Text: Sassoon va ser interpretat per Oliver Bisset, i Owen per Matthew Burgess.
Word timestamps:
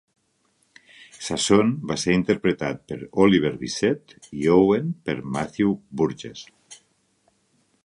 Sassoon 1.25 1.73
va 1.91 1.97
ser 2.03 2.15
interpretat 2.19 2.81
per 2.93 2.97
Oliver 3.25 3.53
Bisset, 3.61 4.17
i 4.41 4.49
Owen 4.57 4.91
per 5.11 5.19
Matthew 5.37 5.79
Burgess. 6.01 6.83